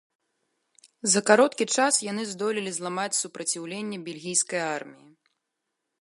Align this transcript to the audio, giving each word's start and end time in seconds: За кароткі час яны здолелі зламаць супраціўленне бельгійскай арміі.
За 1.15 1.21
кароткі 1.29 1.67
час 1.75 1.93
яны 2.11 2.23
здолелі 2.31 2.71
зламаць 2.79 3.19
супраціўленне 3.21 3.97
бельгійскай 4.11 4.61
арміі. 4.75 5.07